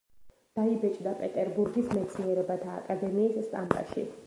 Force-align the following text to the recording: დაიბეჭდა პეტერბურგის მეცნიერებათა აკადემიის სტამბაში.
დაიბეჭდა 0.59 1.13
პეტერბურგის 1.19 1.93
მეცნიერებათა 1.99 2.73
აკადემიის 2.81 3.39
სტამბაში. 3.51 4.11